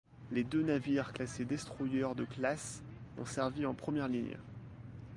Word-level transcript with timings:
Les 0.31 0.43
deux 0.43 0.63
navires 0.63 1.13
classés 1.13 1.45
destroyers 1.45 2.07
de 2.15 2.23
classe 2.25 2.81
ont 3.19 3.25
servi 3.27 3.67
en 3.67 3.75
première 3.75 4.07
ligne. 4.07 4.35